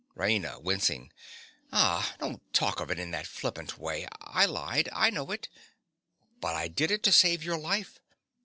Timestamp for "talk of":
2.55-2.89